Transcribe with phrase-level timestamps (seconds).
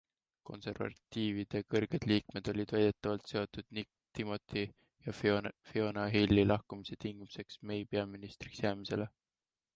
[0.49, 4.65] Konservatiivide kõrged liikmed olid väidetavalt seadnud Nick Timothy
[5.09, 9.09] ja Fiona Hilli lahkumise tingimuseks May peaministriks jäämisele.